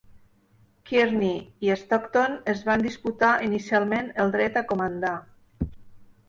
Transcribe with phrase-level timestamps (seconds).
[0.91, 5.15] Kearny i Stockton es van disputar inicialment el dret a comandar.